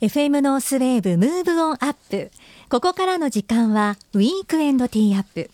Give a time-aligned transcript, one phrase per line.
[0.00, 2.30] FM ノースウェーブムーブオンアップ
[2.68, 5.50] ここからの時間は Weekend Tea Up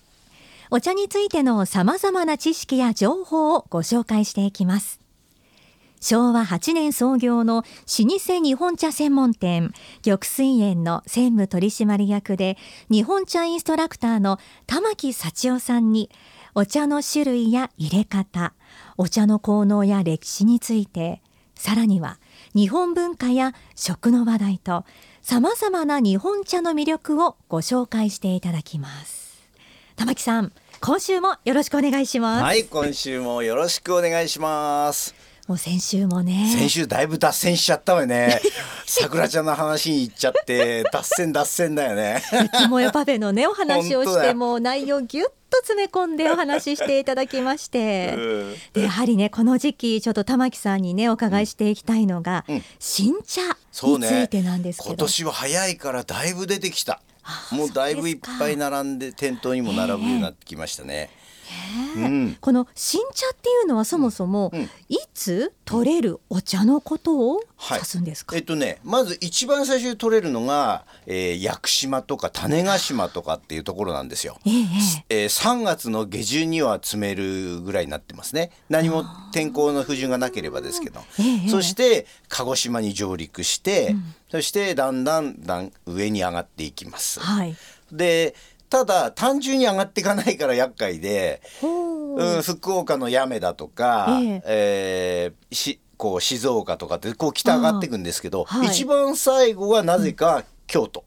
[0.70, 5.00] お茶についての様々な知識や情報をご紹介していきます。
[5.98, 7.62] 昭和8年創業の老
[8.18, 9.72] 舗日本茶専門店
[10.04, 12.58] 玉翠園の専務取締役で
[12.90, 16.10] 日本茶インストラクターの玉木幸男さんに
[16.54, 18.52] お茶の種類や入れ方
[18.98, 21.22] お茶の効能や歴史について
[21.54, 22.18] さらには
[22.54, 24.84] 日本文化や食の話題と
[25.22, 29.42] さまざまな日本茶の魅力をご紹介していただきます。
[29.96, 32.42] 玉木さん今週もよろしくお願いします。
[32.44, 35.16] はい今週もよろしくお願いします。
[35.48, 36.48] もう先週もね。
[36.56, 38.40] 先週だいぶ脱線しちゃったわよね。
[38.86, 42.22] 桜ちゃんの話に行っちゃって脱線脱線だよね。
[42.54, 48.16] 雪もやパフェのねお話をしても内容ぎゅっと詰め込んでお話ししていただきまして、
[48.72, 57.00] でやはりねこの時期ちょっと玉木さんにねお伺いしていきたいのが、うん、新茶についてなんですけど、ね、今年は早いからだいぶ出てきた。
[57.52, 61.08] もうだいぶいっぱい並んで店頭にも並ぶようになってきましたね。
[61.96, 67.40] うん、この新茶っていうのはそもそも、うん、いつ取れるお茶のことを
[67.72, 74.38] 指すんですか、はい、えっとねまず一番最初に取れるのが、えー、屋久島とか種子島とかっていうところなんですよ。
[74.44, 74.64] えー、
[75.08, 78.50] えー、3月の下旬には詰めるぐらいになってますね。
[78.68, 87.20] 何も天候の不順がなければですけど、えー、そして鹿児島に上陸して、うん、そしてだんだんだん上に上がっていきます。
[87.20, 87.56] はい、
[87.92, 88.34] で
[88.70, 101.04] ただ単純に上がっていかないから厄介で、うん、福岡の八女だとか、えええー、しこう静岡とかってこう北上がっていくんですけど、はい、一番最後はなぜか京都。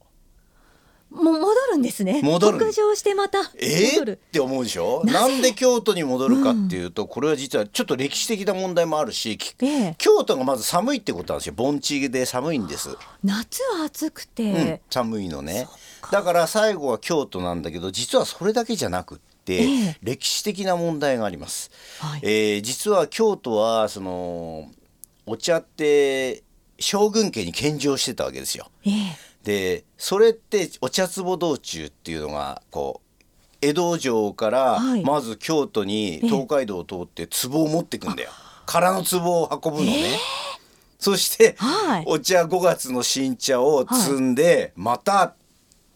[1.10, 2.22] もう戻るんですね。
[2.22, 2.58] 戻る。
[2.58, 3.92] 北上してまたえ？
[3.98, 5.04] ー、って思うでしょ？
[5.06, 11.54] なんで京都に戻るかっていうと、うん、これは実はちょっと歴史的な問題もあるし、えー、京都がまず寒いってことなんですよ。
[11.56, 12.90] 盆地で寒いんです。
[13.24, 15.70] 夏は暑くて、うん、寒いのね。
[16.12, 21.72] だから最後は京都なんだけど、実はそれだけじゃなくて、えー、歴史的な問題があります。
[22.00, 24.70] はい、えー、実は京都はその
[25.26, 26.44] お茶って
[26.80, 28.70] 将軍家に献上してたわけですよ。
[28.86, 38.30] えーでそれってお茶壺道中っていうのがこう江戸城からまず京都に東海道を通って壺を持ってくんだよ。
[38.66, 40.10] 空の壺を運ぶのね。
[40.12, 40.18] えー、
[41.00, 45.34] そして、はい、お茶5月の新茶を積んで、また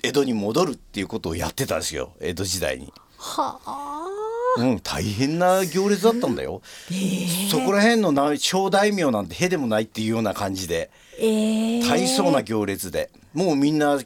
[0.03, 2.91] 江戸に戻るっていうことをやってたんですよ江戸時代に。
[3.17, 4.07] はあ。
[4.57, 6.61] うん、大変な行列だったんだよ。
[6.89, 13.11] えー、そこら辺の小大名なんてへでもないっていうような感じで、えー、大層な行列で。
[13.33, 13.99] もうみんな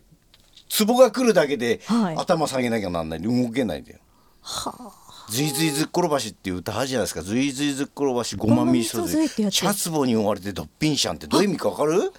[0.85, 1.79] 壺が来るだけで、
[2.15, 3.99] 頭下げなきゃなんない動けないんだよ。
[4.41, 7.23] はあずいずいずっころばしっていう歌あるじゃないですか。
[7.23, 9.17] ずいずいずっころばしごまみそず
[9.49, 12.11] 茶壺に追われてどっぴんしゃんってどういう意味かわかる？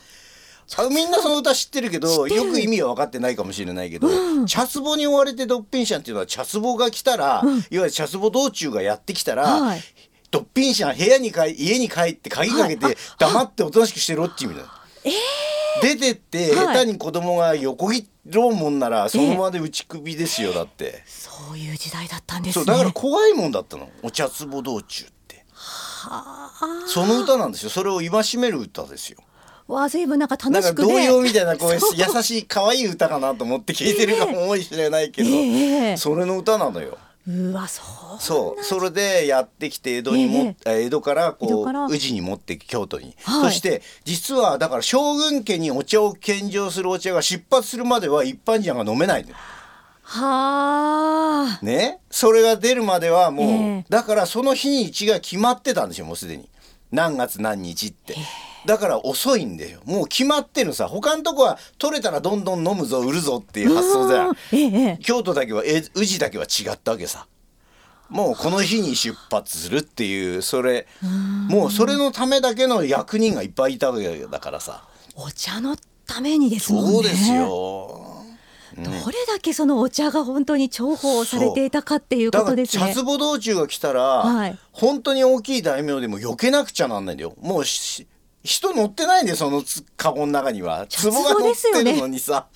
[0.78, 9.80] あみんなその歌知ってるけどよく意味は分かってないかもしれないけど、うん、茶壺に追われてどっぴんしゃんっていうのは茶壺が来たら、うん、いわゆる茶壺道中がやってきたら、はい、
[10.30, 14.68] どっぴんしゃん部屋に帰家に帰って鍵かけて黙っておとなしくしてろっていう意味だ。
[15.04, 15.12] えー。
[15.82, 23.90] 出てって下手に子供が横切ろうもんならそのままで打ち首ですよだって、そういう時代だったんです、ね、だから怖いもんだったの。
[24.02, 25.44] お茶壺道中って。
[26.86, 27.70] その歌なんですよ。
[27.70, 29.18] それを戒める歌ですよ
[29.68, 30.92] わあ随分なんか楽しくね。
[30.92, 31.78] 童謡みたいなこう優
[32.22, 36.98] しい可愛い歌かなと思って聞いてるかもしれないけど、えー、それの歌なのよ。
[37.28, 38.62] うわそうそう。
[38.62, 49.26] それでやってきて江戸にも、えー、江戸からこう宇治に持って京都に、はい、そして実はだから将軍家にお茶を献上するお茶が出発するまでは一般人が飲めない
[50.02, 51.64] はあ。
[51.64, 51.98] ね？
[52.08, 56.48] それが出るまではもう、えー、だからその日にちが決まってたんですよもうすでに。
[56.92, 58.12] 何月何日って。
[58.12, 59.80] えーだから遅いんだよ。
[59.84, 60.88] もう決まってるさ。
[60.88, 67.26] 他のとこは取れたらどんどん飲むぞ売るぞっていう発想じゃん、ええ、京都だけはえ宇治だけは違ったわけさ。
[68.08, 70.86] もうこの日に出発するっていうそれ
[71.48, 74.84] もうそれのためだけの役人がいっぱいいたわけだからさ。
[75.16, 76.92] お茶のためにですもんね。
[76.92, 78.16] そうですよ。
[78.76, 78.90] どれ
[79.26, 82.94] だけそのお茶が本当に重宝されていたかっていうことですね。
[82.94, 87.34] 茶壺道中が来たら、はい、本当に大きい大名でも避けなくちゃなんないんだよ。
[87.40, 87.64] もう
[88.46, 89.62] 人乗ってないんだよその
[89.96, 92.46] カゴの中には壺が乗ってるのにさ、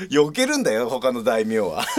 [0.00, 1.84] ね、避けるんだよ他の大名は。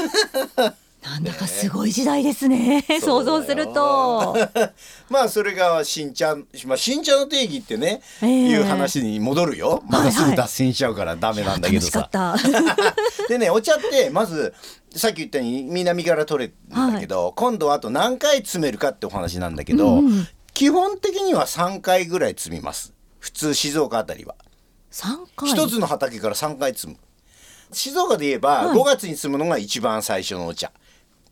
[1.04, 2.84] なんだかすごい時代ですね。
[2.90, 4.36] ね想像すると。
[5.10, 6.36] まあそれが新茶、
[6.66, 9.84] まあ新茶の定義ってね、えー、いう話に戻るよ。
[9.88, 12.10] まだすぐ脱線しちゃうからダメなんだけどさ。
[13.30, 14.54] でねお茶ってまず
[14.94, 22.97] さっき言ったように南から取れるんだけど、はい、今度はあと何回詰めるかってお話なんだけど、うん、基本的には3回ぐらい積みます。
[23.28, 24.36] 普通静岡あたりは。
[24.90, 25.50] 三回。
[25.50, 26.96] 一つの畑から3回摘む。
[27.74, 28.78] 静岡で言えばはい。
[28.78, 30.72] 5月に摘むのが一番最初のお茶。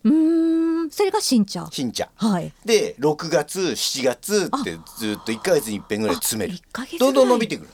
[0.04, 0.92] うーん。
[0.92, 1.66] それが新茶。
[1.72, 2.10] 新茶。
[2.18, 2.52] はい。
[2.66, 6.60] で6月7月ってずっと1か月に一遍ぐらい詰める。
[7.00, 7.70] どんどん伸びてくる。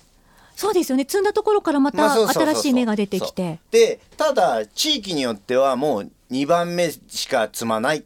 [0.56, 1.08] そうですよね。
[1.10, 3.60] 摘んだところからまた新しい芽が出てきて。
[3.72, 8.06] でただ地域によってはもう2番目しか摘まない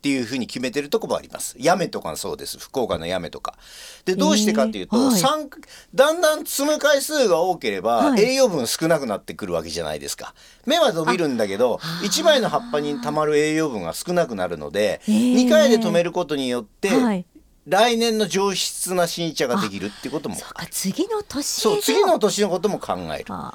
[0.00, 1.58] っていうふうに決めてるとこもあります。
[1.60, 2.58] 八女とかそうです。
[2.58, 3.58] 福岡の八女とか。
[4.06, 5.20] でどうしてかっていうと、えーはい。
[5.20, 5.50] 三
[5.94, 8.22] だんだん摘む回数が多ければ、はい。
[8.22, 10.34] 栄養分少なくなってくるわけじゃないですか。
[10.64, 15.34] 芽は伸びるんだけど1枚の葉っぱにたまる栄養分が少なくなるので、えー。
[15.34, 17.26] 2回で止めることによって、はい。
[17.66, 20.66] 来年の上質な新茶ができるってこともそうか。
[20.70, 23.24] 次の年そう次の年のことも考える。
[23.28, 23.52] あ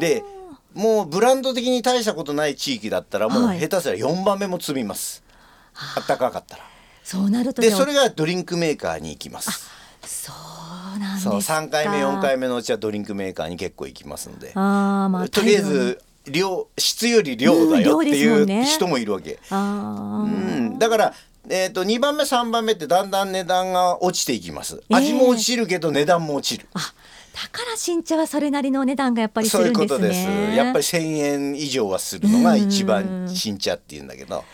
[0.00, 0.24] で
[0.74, 3.60] もうブランド的に大したことない地域だったらもうはい。
[3.60, 5.22] 下手すら4番目も積みます、
[5.74, 6.64] あったかかったら。
[7.02, 9.68] そうなるとでそれがドリンクメーカーに行きます。
[10.04, 10.32] そ
[10.96, 11.30] うなんですか。
[11.30, 14.52] そう3回目4回目のうちはドリンクメーカーに結構行きますので。
[14.54, 20.60] あーまあとりあえず量質より量だよっていう人もいるわけ、あうー。
[20.74, 21.14] ん、だから、
[21.48, 24.76] えー、と2番目3番目ってだんだん値段が落ちていきます。
[24.76, 26.92] ええ味も落ちるけど値段も落ちる、あ
[27.32, 30.26] だから新茶はそれなりのお値段がやっぱりすそういうるんですことです。
[30.26, 34.44] ねやっぱり1,000円以上はするのが一番新茶っていうんだけど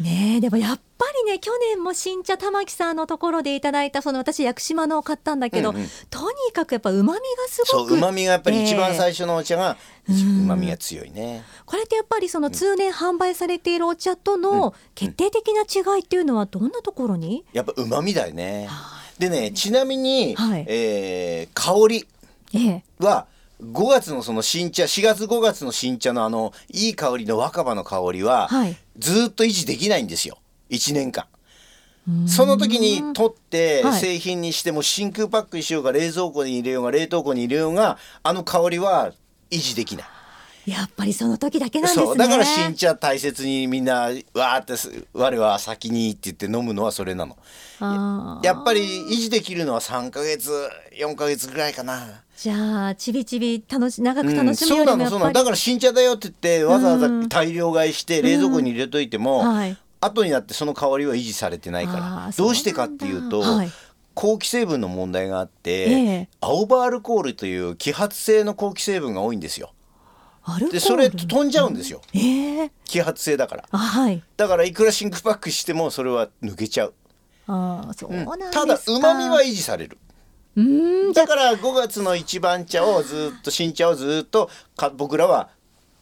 [0.00, 5.86] ねえでもやっぱりね去年も新茶玉木さんのところでいただいたその私屋久島のを買ったんだけど、うんうん。
[6.10, 9.76] とにかくやっぱ旨味がすごくうまみがやっぱり一番ええ最初のお茶が
[10.08, 10.46] ううん。
[10.46, 11.44] まみが強いね。
[11.64, 18.66] これってやっぱりその通年販売されているお茶との決定的な違いっていうのはどんなところに、やっぱうまみだよね。
[18.68, 20.64] はでねちなみに、はい。
[20.68, 22.06] えー香り
[22.52, 22.84] ええ。
[22.98, 23.26] は
[23.62, 30.38] 5月のその新茶4月5月の新茶のあのいい香りの若葉の香りは、はいずっと維持できないんですよ。
[30.70, 31.26] 1年間。
[32.28, 34.00] その時に取ってはい。
[34.00, 39.12] 製品にしても真空パックにしようが冷蔵庫に入れようが冷凍庫に入れようがあの香りは
[39.50, 40.06] 維持できない。
[40.66, 42.06] やっぱりその時だけなんですね。
[42.06, 42.16] そう。
[42.16, 47.36] だから新茶大切にみんなわーってす我は先にって言って飲むのはそれなの。
[48.42, 50.50] やっぱり維持できるのは3ヶ月
[50.98, 54.36] 4ヶ月ぐらいかなじゃあちびちび楽し長くうん。
[54.36, 55.26] 楽しむそうよりなのそうなの。
[55.26, 59.76] だもやっぱり、から新茶だよって言ってわざわざうん大量買いして冷蔵庫に入れといても、はい。
[60.00, 61.96] 後になってその香りは維持されてないかあ
[62.26, 63.70] らーどうしてかっていうと、そうなんだはい。
[64.14, 66.28] 後期成分の問題があって、ええ。
[66.40, 69.72] 青バールコールという揮発性の後期成分が多いんですよ。
[70.70, 72.00] でそれ飛んじゃうんですよ。
[72.14, 72.70] ええ。
[72.84, 73.64] 揮発性だから。
[73.70, 74.22] あはい。
[74.36, 76.94] だからいくら真空パックしてもそれは抜けちゃう、
[77.48, 78.50] あーそううんなん。
[78.52, 79.98] ただうまみは維持される
[81.14, 85.50] だから5月の一番茶をずっと新茶をずっとか僕らは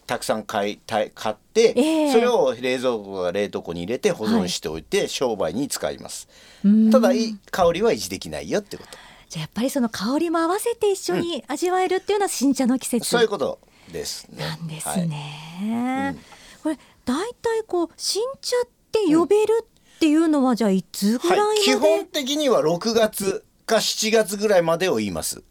[0.07, 2.13] たくさん買いたい買って、ええ。
[2.13, 6.29] それを冷蔵庫や冷凍庫に入れて保存しておいて商売に使います、
[6.63, 6.91] うーん。
[6.91, 8.91] ただいい香りは維持できないよってこと。
[9.29, 13.09] じゃあやっぱりその香りも合わせて一緒に味わえるっていうのは新茶の季節。
[13.09, 13.59] そういうこと
[13.91, 14.45] ですね。
[14.45, 15.09] なんですはい。
[15.09, 16.17] ね。
[16.63, 19.65] これ大体こう新茶って呼べる
[19.97, 25.43] っていうのはじゃあいつぐらいまはい、で、基本的には6月か7月ぐらいまでを言います。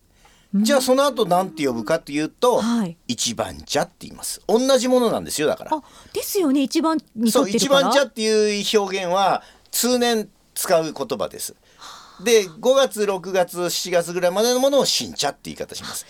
[0.55, 4.41] じゃあその後なんて呼ぶかっていうと、はい一番茶って言います。
[4.47, 5.71] 同じものなんですよだから。
[5.75, 5.81] あ
[6.13, 11.55] ですよね一番にそう一とってるから番茶っていう表現は通年使う言葉です。
[12.23, 16.05] で5月6月7月ぐらいまでのものを新茶って言い方します。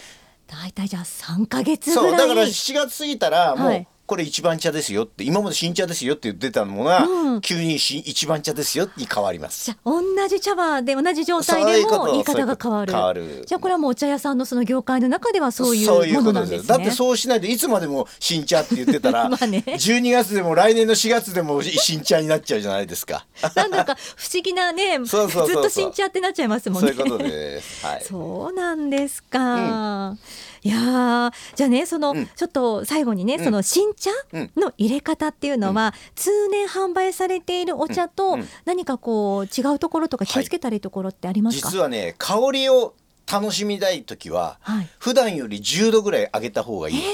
[0.47, 7.41] 大体じゃあ3ヶ月ぐらいそうだから7月過ぎたらもう、はいこれ一番茶ですよって今まで新茶ですよって言ってたのが、うん。
[7.41, 9.65] 急に新一番茶ですよに変わります。
[9.65, 12.91] じゃあ同じ茶葉で同じ状態でも言い方が変わる。
[12.91, 13.43] 変わる。
[13.45, 16.67] じゃあこれはもうお茶屋さんのその業界の中ではそういそうものなんですね。
[16.67, 19.63] だってそうしないといつまでも新茶って言ってたら、 まあね。
[19.65, 23.25] 12月でも来年の4月でも新茶になっちゃうじゃないですか。
[23.55, 26.93] なんだか不思議なねずっと新茶ってなっちゃいますもんね。
[26.93, 27.85] そういうことです。
[27.85, 28.03] はい。
[28.03, 30.17] そうなんですか。
[30.61, 31.31] いやー。
[31.55, 32.25] じゃあねその、うん。
[32.25, 38.39] ちょっと最後にね、その新茶うんの入れ方っていうのは、通年販売されているお茶とうん。
[38.41, 38.47] うん。
[38.65, 42.93] 何かこう違うところとか気をつけたらいいところってありますか、実はね香りを
[43.31, 44.89] 楽しみたい時は、はい。
[44.99, 47.13] 普段より10度ぐらい上げた方がいいんだよ。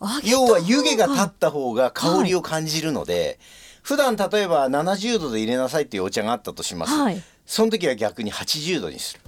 [0.00, 3.38] あげた要は湯気が立方った方が香りを感じるので、
[3.82, 6.92] 普段例えば70度で入れなさいっていうお茶があったとします。
[6.92, 7.22] はい。
[7.46, 9.20] その時は逆に80度にする。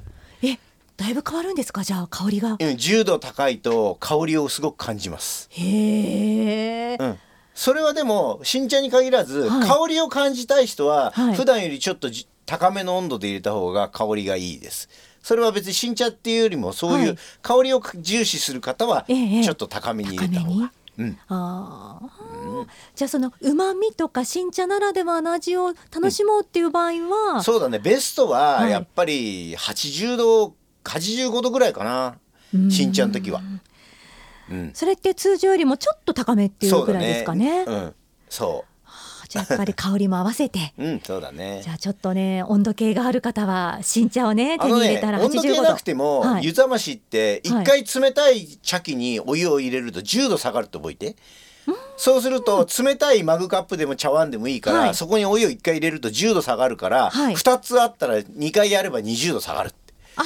[0.98, 1.82] えだいぶ変わるんですか？
[1.84, 2.52] じゃあ香りが。
[2.52, 5.48] うん、10度高いと香りをすごく感じます。
[5.52, 7.18] へえ、うん、
[7.54, 9.68] それはでも新茶に限らず、はい。
[9.68, 11.36] 香りを感じたい人は、はい。
[11.36, 14.88] 普段よりちょっとじ高めの温度で入れた方が香りがいいです。
[15.22, 17.08] それは別に新茶っていうよりもそういはい。
[17.10, 20.72] う香りを重視する方はええちょっと高めに入れた方が。
[20.98, 22.66] うん、あー。
[22.96, 27.78] じゃあその旨味とか新茶ならではの味を楽しもうっていう場合は、そうだね。
[27.78, 28.70] ベストははい。
[28.72, 30.54] やっぱり80度
[30.88, 32.18] 85度ぐらいかな。
[32.70, 33.42] 新茶の時は。
[34.50, 37.64] うん、それって通常よりもちょっと高めっていうぐらいですかね。
[37.66, 37.94] そう、ねうん、
[38.30, 38.88] そう
[39.28, 40.72] じゃあやっぱり香りも合わせて。
[40.78, 41.60] うん、そうだね。
[41.62, 45.26] じゃあちょっとね温度計がある方は新茶をね手に入れたら85度。
[45.26, 51.16] 温度計なくても、はい、湯冷ましって一回冷たい茶器にお湯を入れると10度下がると覚えて？
[51.98, 59.92] そうすると冷たいマグカップでも茶碗でもいいから、はい、そこにお湯を1回入れると10度下がるから、はい、2つあったら2回やれば20度下がるって。
[60.16, 60.24] あ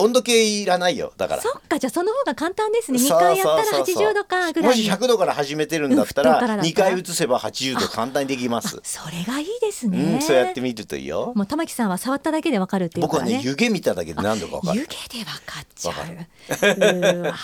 [0.00, 1.42] 温度計いらないよだから。
[1.42, 2.98] そっかじゃあその方が簡単ですね。
[2.98, 4.70] 2回やったら80度かぐらい。
[4.70, 8.80] もし100度から始めてるんだったら 2回移せば80度簡単にできます。
[8.82, 11.32] それがいいですね、うん、そうやってみるといいよ。
[11.34, 14.80] もう玉木さんは触っただけでわかるっていう、ね、僕はね湯気見ただけで何度かわかる。
[14.80, 15.94] 湯気でわかっちゃう。
[17.20, 17.34] うやっ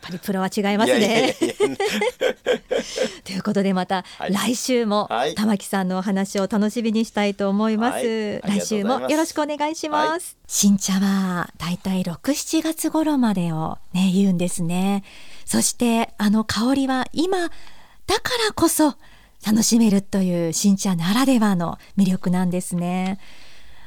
[0.00, 1.36] ぱりプロは違いますね。
[3.24, 15.04] ということでまた来週も玉木さんのお話を楽しみにしたいと思います、はい、来週もよろしくお願いします、はい、新茶はだいたい6、7月頃までをね、言うんですね。
[15.44, 18.94] そしてあの香りは今だからこそ
[19.46, 23.18] 楽しめるという新茶ならではの魅力なんですね。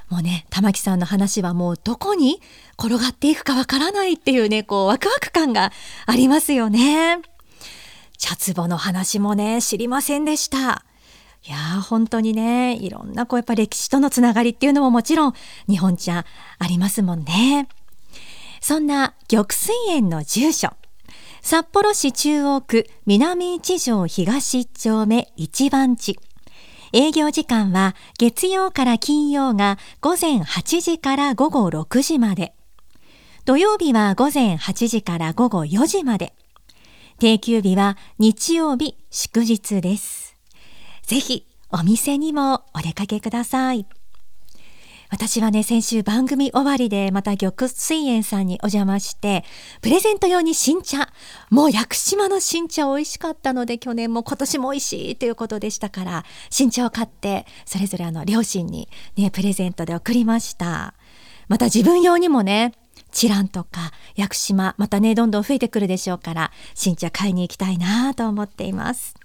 [0.10, 2.41] もうね、玉木さんの話はもうどこに
[2.77, 5.72] 転がっていくかわからないっていうね、こうワクワク感が
[6.06, 7.20] ありますよね。
[8.18, 10.84] 茶壺の話もね、知りませんでした。
[11.48, 15.34] いやー本当にねいろんなこうやっぱ歴史とのつながりっていうのももちろん
[15.68, 16.24] 日本茶
[16.60, 17.68] ありますもんね
[18.62, 20.70] そんな玉水園の住所。
[21.41, 26.20] 札幌市中央区南一条東一丁目一番地。
[26.94, 32.53] 営業時間は月曜から金曜が午前8時から午後6時まで。
[33.46, 36.36] 土曜日は午前8時から午後4時まで。
[37.18, 40.36] 定休日は日曜日祝日です。
[41.03, 43.88] ぜひお店にもお出かけください。
[45.12, 49.44] 私はね、先週番組終わりでまた玉水園さんにお邪魔して、
[49.82, 51.10] プレゼント用に新茶、
[51.50, 58.88] もう屋久島の新茶美味しかったので、去年も今年も美味しいということでしたから、新茶を買って、それぞれあの両親に
[59.18, 60.94] ね、プレゼントで送りました。
[61.50, 62.74] また自分用にもね、
[63.12, 69.15] チランとか屋久島、またね、どんどん増えてくるでしょうから、新茶買いに行きたいなと思っています。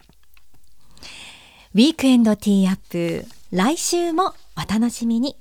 [1.76, 5.36] ウィークエンドティーアップ来週もお楽しみに